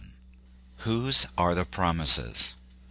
WHOSE 0.79 1.27
ARE 1.37 1.53
THE 1.53 1.63
PROMISES? 1.63 2.55